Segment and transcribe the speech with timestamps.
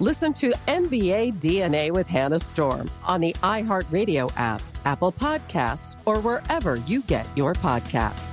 [0.00, 6.76] Listen to NBA DNA with Hannah Storm on the iHeartRadio app, Apple Podcasts, or wherever
[6.76, 8.32] you get your podcasts.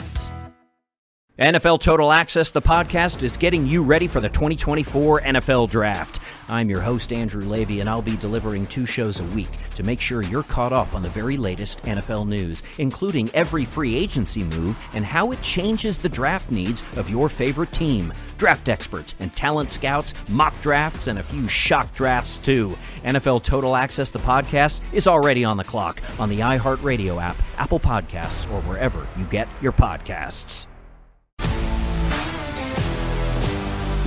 [1.39, 6.21] NFL Total Access, the podcast, is getting you ready for the 2024 NFL Draft.
[6.47, 9.99] I'm your host, Andrew Levy, and I'll be delivering two shows a week to make
[9.99, 14.79] sure you're caught up on the very latest NFL news, including every free agency move
[14.93, 18.13] and how it changes the draft needs of your favorite team.
[18.37, 22.77] Draft experts and talent scouts, mock drafts, and a few shock drafts, too.
[23.03, 27.79] NFL Total Access, the podcast, is already on the clock on the iHeartRadio app, Apple
[27.79, 30.67] Podcasts, or wherever you get your podcasts.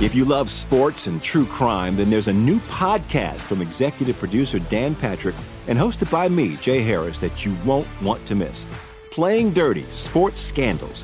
[0.01, 4.57] If you love sports and true crime, then there's a new podcast from executive producer
[4.57, 5.35] Dan Patrick
[5.67, 8.65] and hosted by me, Jay Harris, that you won't want to miss.
[9.11, 11.03] Playing Dirty Sports Scandals.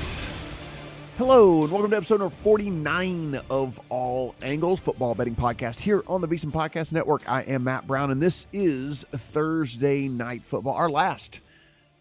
[1.17, 6.21] Hello, and welcome to episode number 49 of All Angles Football Betting Podcast here on
[6.21, 7.29] the VSiN Podcast Network.
[7.29, 11.41] I am Matt Brown, and this is Thursday Night Football, our last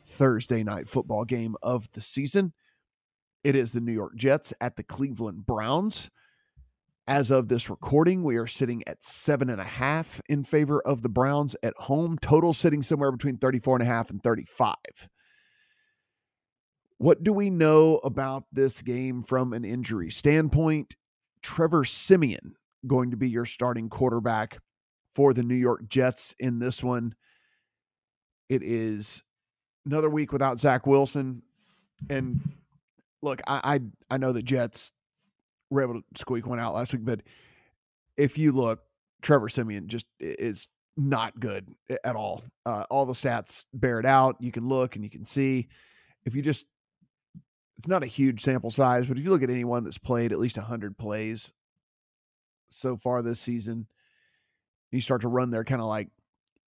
[0.07, 2.55] Thursday Night Football game of the season.
[3.45, 6.09] It is the New York Jets at the Cleveland Browns.
[7.07, 11.03] As of this recording, we are sitting at seven and a half in favor of
[11.03, 12.17] the Browns at home.
[12.23, 14.77] Total sitting somewhere between 34 and a half and 35.
[17.01, 20.97] What do we know about this game from an injury standpoint?
[21.41, 22.57] Trevor Siemian
[22.87, 24.59] going to be your starting quarterback
[25.15, 27.15] for the New York Jets in this one.
[28.51, 29.23] It is
[29.87, 31.41] another week without Zach Wilson.
[32.11, 32.39] And
[33.23, 34.93] look, I, I I know the Jets
[35.71, 37.23] were able to squeak one out last week, but
[38.19, 38.83] if you look,
[39.23, 40.69] Trevor Siemian just is
[40.99, 41.67] not good
[42.05, 42.45] at all.
[42.67, 44.37] Uh, all the stats bear it out.
[44.39, 45.69] You can look and you can see.
[46.27, 46.67] If you just,
[47.81, 50.39] it's not a huge sample size, but if you look at anyone that's played at
[50.39, 51.51] least 100 plays
[52.69, 53.87] so far this season,
[54.93, 56.09] you start to run their kind of like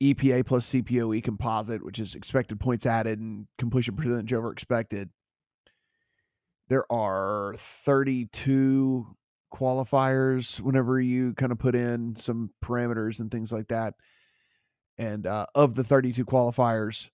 [0.02, 5.12] EPA plus CPOE composite, which is expected points added and completion percentage over expected.
[6.70, 9.06] There are 32
[9.54, 13.94] qualifiers whenever you kind of put in some parameters and things like that.
[14.98, 17.12] And uh, of the 32 qualifiers,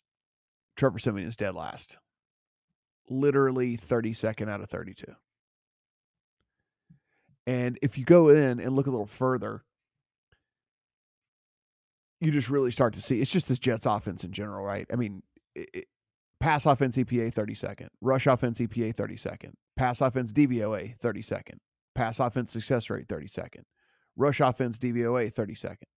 [0.77, 1.97] Trevor Siemian is dead last.
[3.09, 5.05] Literally 32nd out of 32.
[7.47, 9.63] And if you go in and look a little further,
[12.21, 14.85] you just really start to see it's just this Jets offense in general, right?
[14.91, 15.23] I mean,
[15.55, 15.85] it,
[16.39, 21.57] pass offense EPA 32nd, rush offense EPA 32nd, pass offense DVOA 32nd,
[21.95, 23.63] pass offense success rate 32nd,
[24.15, 25.87] rush offense DVOA 32nd.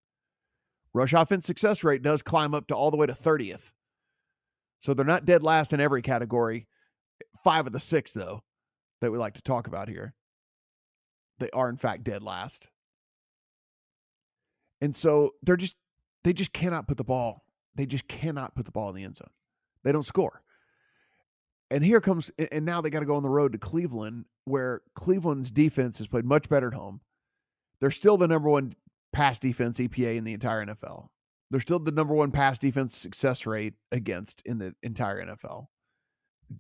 [0.94, 3.72] Rush offense success rate does climb up to all the way to 30th.
[4.80, 6.66] So they're not dead last in every category.
[7.42, 8.42] Five of the six, though,
[9.00, 10.14] that we like to talk about here,
[11.38, 12.68] they are in fact dead last.
[14.80, 15.76] And so they're just
[16.24, 17.44] they just cannot put the ball.
[17.74, 19.30] They just cannot put the ball in the end zone.
[19.82, 20.42] They don't score.
[21.70, 24.82] And here comes, and now they got to go on the road to Cleveland, where
[24.94, 27.00] Cleveland's defense has played much better at home.
[27.80, 28.74] They're still the number one
[29.12, 31.08] pass defense EPA in the entire NFL.
[31.50, 35.66] They're still the number one pass defense success rate against in the entire NFL.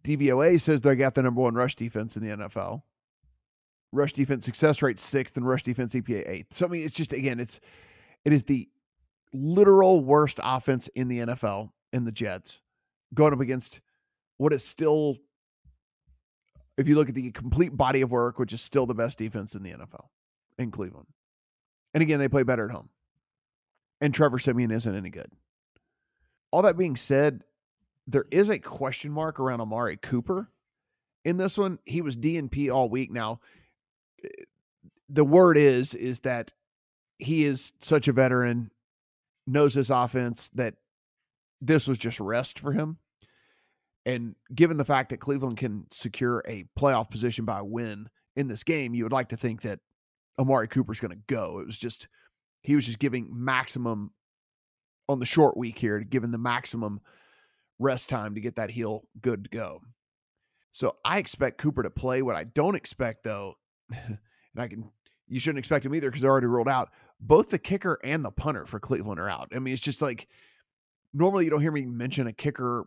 [0.04, 2.82] DVOA says they got the number one rush defense in the NFL.
[3.92, 6.56] Rush defense success rate sixth and rush defense EPA eighth.
[6.56, 7.60] So I mean, it's just again, it's
[8.24, 8.68] it is the
[9.32, 12.60] literal worst offense in the NFL in the Jets,
[13.14, 13.80] going up against
[14.38, 15.16] what is still,
[16.76, 19.54] if you look at the complete body of work, which is still the best defense
[19.54, 20.06] in the NFL
[20.58, 21.06] in Cleveland.
[21.94, 22.88] And again, they play better at home.
[24.00, 25.30] And Trevor Siemian isn't any good.
[26.50, 27.44] All that being said,
[28.06, 30.48] there is a question mark around Amari Cooper
[31.24, 31.78] in this one.
[31.84, 33.10] He was DNP all week.
[33.10, 33.40] Now,
[34.24, 34.28] eh,
[35.08, 36.52] the word is is that
[37.18, 38.70] he is such a veteran,
[39.46, 40.74] knows his offense that
[41.60, 42.98] this was just rest for him.
[44.04, 48.64] And given the fact that Cleveland can secure a playoff position by win in this
[48.64, 49.78] game, you would like to think that
[50.38, 51.60] Amari Cooper's going to go.
[51.60, 52.08] It was just
[52.62, 54.12] he was just giving maximum
[55.08, 57.00] on the short week here, giving the maximum
[57.78, 59.80] rest time to get that heel good to go.
[60.72, 62.22] So I expect Cooper to play.
[62.22, 63.54] What I don't expect though,
[63.90, 64.18] and
[64.56, 64.90] I can
[65.28, 66.90] you shouldn't expect him either because they're already ruled out.
[67.20, 69.48] Both the kicker and the punter for Cleveland are out.
[69.54, 70.28] I mean, it's just like
[71.12, 72.86] normally you don't hear me mention a kicker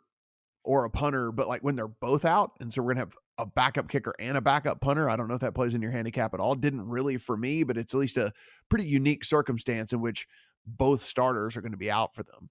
[0.63, 3.45] or a punter, but like when they're both out, and so we're gonna have a
[3.45, 5.09] backup kicker and a backup punter.
[5.09, 6.55] I don't know if that plays in your handicap at all.
[6.55, 8.33] Didn't really for me, but it's at least a
[8.69, 10.27] pretty unique circumstance in which
[10.65, 12.49] both starters are going to be out for them.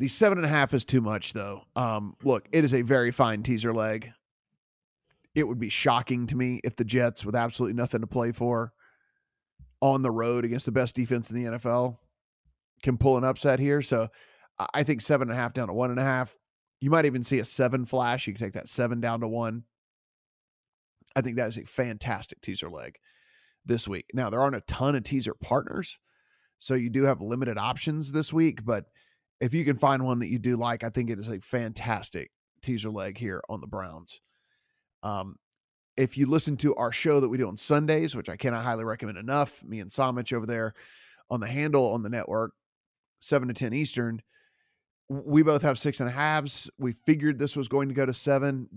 [0.00, 1.64] The seven and a half is too much, though.
[1.76, 4.10] Um, look, it is a very fine teaser leg.
[5.34, 8.72] It would be shocking to me if the Jets, with absolutely nothing to play for,
[9.82, 11.98] on the road against the best defense in the NFL,
[12.82, 13.82] can pull an upset here.
[13.82, 14.08] So
[14.72, 16.34] I think seven and a half down to one and a half.
[16.80, 18.26] You might even see a seven flash.
[18.26, 19.64] You can take that seven down to one.
[21.14, 22.96] I think that is a fantastic teaser leg
[23.66, 24.06] this week.
[24.14, 25.98] Now, there aren't a ton of teaser partners,
[26.56, 28.86] so you do have limited options this week, but
[29.40, 32.30] if you can find one that you do like, I think it is a fantastic
[32.62, 34.20] teaser leg here on the Browns.
[35.02, 35.36] Um,
[35.96, 38.84] if you listen to our show that we do on Sundays, which I cannot highly
[38.84, 40.74] recommend enough, me and Samich over there
[41.30, 42.52] on the handle on the network,
[43.20, 44.22] 7 to 10 Eastern,
[45.10, 46.70] we both have six and a halves.
[46.78, 48.68] We figured this was going to go to seven.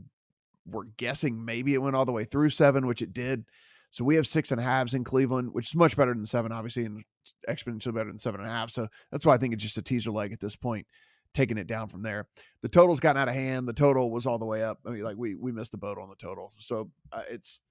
[0.66, 3.46] We're guessing maybe it went all the way through seven, which it did.
[3.92, 6.52] So we have six and a halves in Cleveland, which is much better than seven,
[6.52, 7.04] obviously, and
[7.50, 8.70] exponentially better than seven and a half.
[8.70, 10.88] So that's why I think it's just a teaser leg at this point,
[11.34, 12.28] taking it down from there.
[12.62, 13.68] The total's gotten out of hand.
[13.68, 14.80] The total was all the way up.
[14.86, 16.52] I mean, like we we missed the boat on the total.
[16.58, 17.62] So uh, it's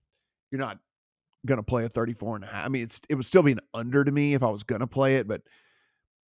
[0.51, 0.79] you're not
[1.47, 2.67] gonna play a 34 and a half.
[2.67, 4.87] I mean, it's it would still be an under to me if I was gonna
[4.87, 5.43] play it, but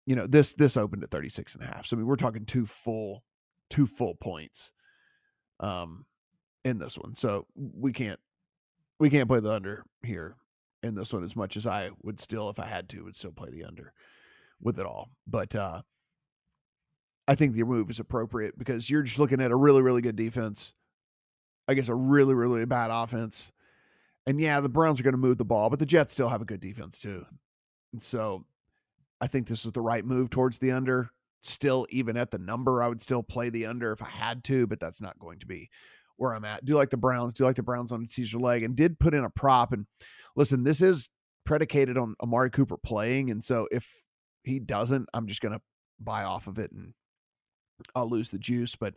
[0.06, 1.86] you know, this this opened at 36 and a half.
[1.86, 3.24] So I mean, we're talking two full
[3.70, 4.72] two full points
[5.60, 6.06] um
[6.66, 7.16] in this one.
[7.16, 8.20] So we can't
[9.00, 10.36] we can't play the under here
[10.84, 13.32] in this one as much as I would still if I had to would still
[13.32, 13.94] play the under
[14.62, 15.10] with it all.
[15.26, 15.82] But uh
[17.28, 20.16] I think the move is appropriate because you're just looking at a really really good
[20.16, 20.74] defense.
[21.68, 23.52] I guess a really really bad offense.
[24.26, 26.42] And yeah, the Browns are going to move the ball, but the Jets still have
[26.42, 27.26] a good defense too.
[27.92, 28.46] And so
[29.20, 31.12] I think this is the right move towards the under.
[31.42, 34.66] Still, even at the number, I would still play the under if I had to,
[34.66, 35.70] but that's not going to be
[36.16, 36.64] where I'm at.
[36.64, 39.14] Do like the Browns, do like the Browns on a teaser leg, and did put
[39.14, 39.74] in a prop.
[39.74, 39.86] And
[40.36, 41.10] listen, this is
[41.46, 43.30] predicated on Amari Cooper playing.
[43.30, 43.88] And so if
[44.44, 45.62] he doesn't, I'm just going to
[46.00, 46.94] buy off of it and
[47.96, 48.76] I'll lose the juice.
[48.76, 48.96] But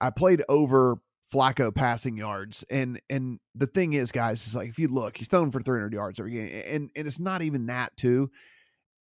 [0.00, 0.98] I played over
[1.32, 2.64] Flacco passing yards.
[2.70, 5.92] And and the thing is, guys, is like if you look, he's thrown for 300
[5.92, 6.62] yards every game.
[6.66, 8.30] And and it's not even that too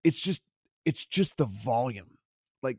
[0.04, 0.42] it's just
[0.84, 2.18] it's just the volume.
[2.62, 2.78] Like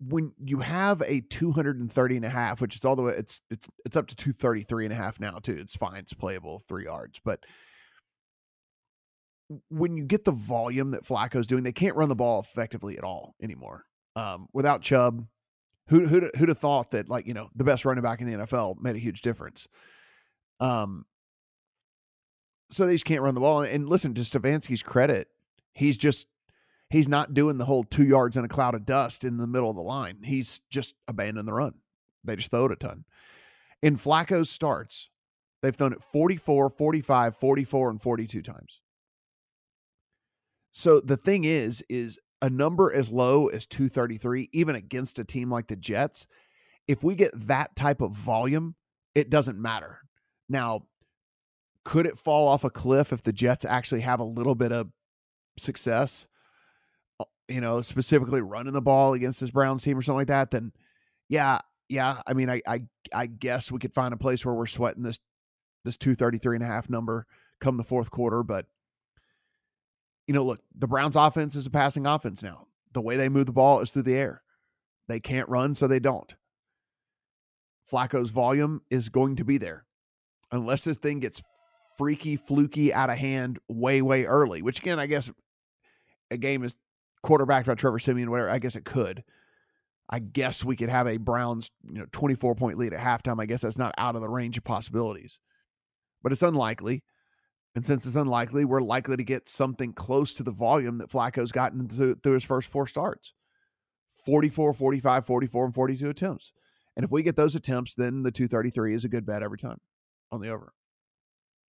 [0.00, 3.68] when you have a 230 and a half, which is all the way it's it's
[3.84, 5.58] it's up to 233 and a half now too.
[5.60, 7.20] It's fine, it's playable, three yards.
[7.24, 7.40] But
[9.68, 13.04] when you get the volume that Flacco's doing, they can't run the ball effectively at
[13.04, 13.84] all anymore.
[14.14, 15.26] Um, without Chubb,
[15.88, 18.46] who who'd, who'd have thought that like you know the best running back in the
[18.46, 19.68] NFL made a huge difference.
[20.60, 21.06] Um,
[22.70, 23.62] so they just can't run the ball.
[23.62, 25.28] And listen, to Stefanski's credit,
[25.74, 26.26] he's just
[26.90, 29.70] he's not doing the whole two yards in a cloud of dust in the middle
[29.70, 30.18] of the line.
[30.24, 31.74] He's just abandoning the run.
[32.24, 33.04] They just throw it a ton.
[33.82, 35.08] In Flacco's starts,
[35.60, 38.81] they've thrown it 44, 45, 44, and 42 times.
[40.72, 45.50] So the thing is, is a number as low as 233, even against a team
[45.50, 46.26] like the Jets,
[46.88, 48.74] if we get that type of volume,
[49.14, 50.00] it doesn't matter.
[50.48, 50.86] Now,
[51.84, 54.88] could it fall off a cliff if the Jets actually have a little bit of
[55.58, 56.26] success?
[57.20, 60.50] Uh, you know, specifically running the ball against this Browns team or something like that,
[60.50, 60.72] then
[61.28, 62.22] yeah, yeah.
[62.26, 62.80] I mean, I I
[63.14, 65.18] I guess we could find a place where we're sweating this
[65.84, 67.26] this 233 and a half number
[67.60, 68.42] come the fourth quarter.
[68.42, 68.66] But
[70.26, 72.66] you know, look, the Browns offense is a passing offense now.
[72.92, 74.42] The way they move the ball is through the air.
[75.08, 76.34] They can't run, so they don't.
[77.90, 79.84] Flacco's volume is going to be there.
[80.50, 81.42] Unless this thing gets
[81.96, 85.30] freaky, fluky, out of hand way, way early, which again, I guess
[86.30, 86.76] a game is
[87.22, 88.50] quarterbacked by Trevor Siemian, whatever.
[88.50, 89.24] I guess it could.
[90.08, 93.40] I guess we could have a Browns, you know, 24 point lead at halftime.
[93.40, 95.38] I guess that's not out of the range of possibilities,
[96.22, 97.02] but it's unlikely.
[97.74, 101.52] And since it's unlikely, we're likely to get something close to the volume that Flacco's
[101.52, 103.32] gotten through, through his first four starts
[104.26, 106.52] 44, 45, 44, and 42 attempts.
[106.96, 109.80] And if we get those attempts, then the 233 is a good bet every time
[110.30, 110.72] on the over.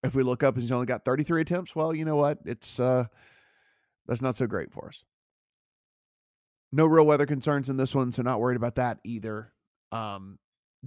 [0.02, 2.38] If we look up and he's only got 33 attempts, well, you know what?
[2.46, 3.04] It's uh
[4.06, 5.04] that's not so great for us.
[6.72, 9.52] No real weather concerns in this one, so not worried about that either.
[9.92, 10.38] Um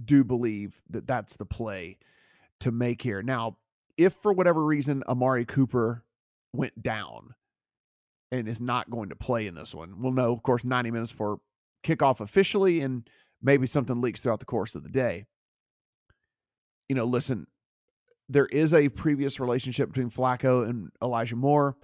[0.02, 1.98] do believe that that's the play
[2.58, 3.22] to make here.
[3.22, 3.58] Now,
[3.96, 6.04] if for whatever reason Amari Cooper
[6.52, 7.34] went down
[8.32, 11.12] and is not going to play in this one, we'll know, of course, 90 minutes
[11.12, 11.38] for
[11.84, 13.08] kickoff officially and
[13.42, 15.26] maybe something leaks throughout the course of the day.
[16.88, 17.46] You know, listen,
[18.28, 21.76] there is a previous relationship between Flacco and Elijah Moore,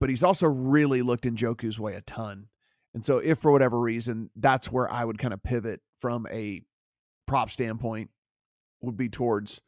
[0.00, 2.48] but he's also really looked Njoku's way a ton.
[2.94, 6.62] And so, if for whatever reason, that's where I would kind of pivot from a
[7.26, 8.10] prop standpoint,
[8.82, 9.62] would be towards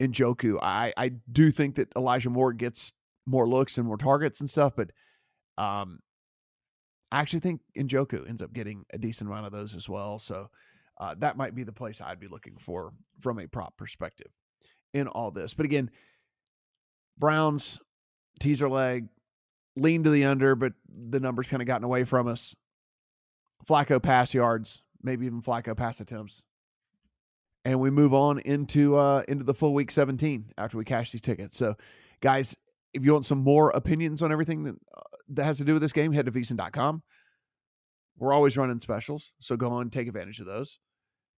[0.00, 0.58] Njoku.
[0.62, 2.92] I I do think that Elijah Moore gets
[3.26, 4.90] more looks and more targets and stuff, but
[5.58, 6.00] um,
[7.12, 10.18] I actually think Njoku ends up getting a decent amount of those as well.
[10.18, 10.48] So
[10.98, 14.30] uh, that might be the place I'd be looking for from a prop perspective
[14.94, 15.54] in all this.
[15.54, 15.90] But again,
[17.18, 17.78] Browns
[18.38, 19.08] teaser leg
[19.76, 22.54] lean to the under, but the numbers kind of gotten away from us.
[23.68, 26.42] Flacco pass yards, maybe even Flacco pass attempts.
[27.64, 31.20] And we move on into uh into the full week 17 after we cash these
[31.20, 31.58] tickets.
[31.58, 31.76] So
[32.20, 32.56] guys,
[32.94, 35.00] if you want some more opinions on everything that, uh,
[35.30, 37.02] that has to do with this game, head to vsin.com.
[38.18, 40.78] We're always running specials, so go on, take advantage of those.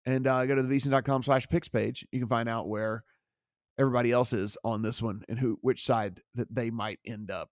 [0.06, 2.06] And uh, go to the vsin.com slash picks page.
[2.10, 3.04] You can find out where
[3.78, 7.50] everybody else is on this one and who which side that they might end up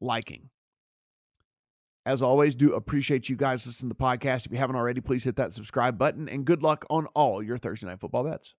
[0.00, 0.50] liking.
[2.06, 4.44] As always, do appreciate you guys listening to the podcast.
[4.44, 7.56] If you haven't already, please hit that subscribe button and good luck on all your
[7.56, 8.54] Thursday night football bets.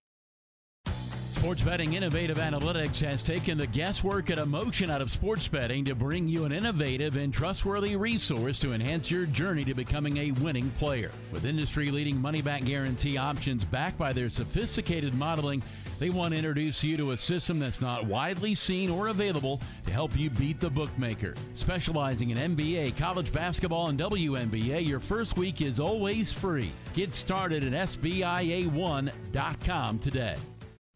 [1.29, 5.93] Sports Betting Innovative Analytics has taken the guesswork and emotion out of sports betting to
[5.93, 10.71] bring you an innovative and trustworthy resource to enhance your journey to becoming a winning
[10.71, 11.11] player.
[11.31, 15.61] With industry leading money back guarantee options backed by their sophisticated modeling,
[15.99, 19.91] they want to introduce you to a system that's not widely seen or available to
[19.91, 21.33] help you beat the bookmaker.
[21.53, 26.73] Specializing in NBA, college basketball, and WNBA, your first week is always free.
[26.93, 30.35] Get started at SBIA1.com today.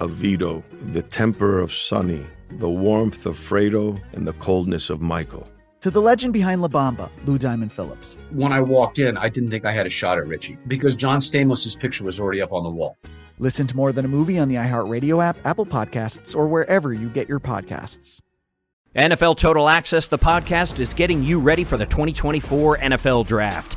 [0.00, 0.62] of Vito,
[0.92, 5.48] the temper of Sonny, the warmth of Fredo, and the coldness of Michael.
[5.80, 8.16] To the legend behind La Bamba, Lou Diamond Phillips.
[8.30, 11.20] When I walked in, I didn't think I had a shot at Richie because John
[11.20, 12.96] Stamos's picture was already up on the wall.
[13.38, 17.08] Listen to More Than a Movie on the iHeartRadio app, Apple Podcasts, or wherever you
[17.08, 18.20] get your podcasts.
[18.96, 23.76] NFL Total Access, the podcast, is getting you ready for the 2024 NFL Draft.